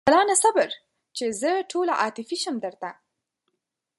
جلانه 0.09 0.35
صبر! 0.43 0.69
چې 1.17 1.25
زه 1.41 1.51
ټوله 1.71 1.93
عاطفي 2.01 2.37
شم 2.43 2.55
درته 2.65 2.89